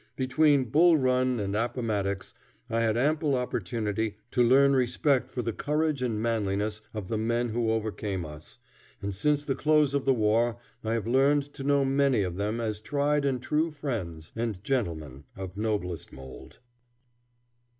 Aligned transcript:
Between 0.15 0.65
Bull 0.65 0.97
Run 0.97 1.39
and 1.39 1.55
Appomattox 1.55 2.33
I 2.71 2.81
had 2.81 2.97
ample 2.97 3.35
opportunity 3.35 4.17
to 4.31 4.41
learn 4.41 4.75
respect 4.75 5.29
for 5.29 5.43
the 5.43 5.53
courage 5.53 6.01
and 6.01 6.19
manliness 6.19 6.81
of 6.91 7.07
the 7.07 7.19
men 7.19 7.49
who 7.49 7.69
overcame 7.69 8.25
us, 8.25 8.57
and 8.99 9.13
since 9.13 9.45
the 9.45 9.53
close 9.53 9.93
of 9.93 10.05
the 10.05 10.13
war 10.15 10.57
I 10.83 10.93
have 10.93 11.05
learned 11.05 11.53
to 11.53 11.63
know 11.63 11.85
many 11.85 12.23
of 12.23 12.35
them 12.37 12.59
as 12.59 12.81
tried 12.81 13.25
and 13.25 13.39
true 13.39 13.69
friends, 13.69 14.31
and 14.35 14.63
gentlemen 14.63 15.25
of 15.37 15.55
noblest 15.55 16.11
mold. 16.11 16.57